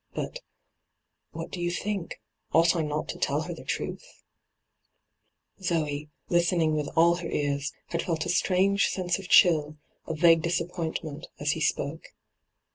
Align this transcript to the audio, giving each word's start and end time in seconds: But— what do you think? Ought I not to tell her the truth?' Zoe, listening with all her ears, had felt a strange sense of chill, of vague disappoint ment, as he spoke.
But— 0.15 0.39
what 1.33 1.51
do 1.51 1.61
you 1.61 1.69
think? 1.69 2.19
Ought 2.53 2.75
I 2.75 2.81
not 2.81 3.07
to 3.09 3.19
tell 3.19 3.41
her 3.41 3.53
the 3.53 3.63
truth?' 3.63 4.03
Zoe, 5.61 6.09
listening 6.27 6.73
with 6.73 6.89
all 6.95 7.17
her 7.17 7.29
ears, 7.29 7.71
had 7.89 8.01
felt 8.01 8.25
a 8.25 8.29
strange 8.29 8.87
sense 8.87 9.19
of 9.19 9.27
chill, 9.29 9.77
of 10.07 10.17
vague 10.17 10.41
disappoint 10.41 11.03
ment, 11.03 11.27
as 11.39 11.51
he 11.51 11.61
spoke. 11.61 12.05